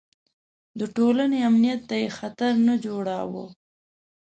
[0.79, 3.45] د ټولنې امنیت ته یې خطر نه جوړاوه.